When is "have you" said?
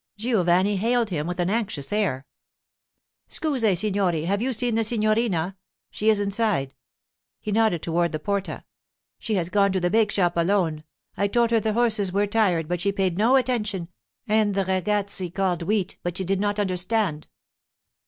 4.25-4.51